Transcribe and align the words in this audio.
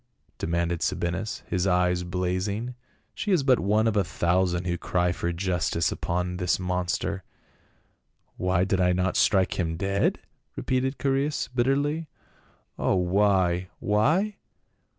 demanded 0.39 0.81
Sabinus, 0.81 1.43
his 1.47 1.67
eyes 1.67 2.03
blazing." 2.03 2.73
She 3.13 3.31
is 3.31 3.43
but 3.43 3.59
one 3.59 3.85
out 3.85 3.89
of 3.89 3.97
a 3.97 4.03
thousand 4.03 4.65
who 4.65 4.75
cry 4.75 5.11
for 5.11 5.31
justice 5.31 5.91
upon 5.91 6.37
this 6.37 6.57
monster." 6.57 7.23
"Why 8.35 8.63
did 8.63 8.81
I 8.81 8.93
not 8.93 9.15
strike 9.15 9.59
him 9.59 9.77
dead?" 9.77 10.17
repeated 10.55 10.97
Chae 10.97 11.11
reas 11.13 11.49
bitterly. 11.53 12.07
"O 12.79 12.95
why— 12.95 13.67
why? 13.79 14.37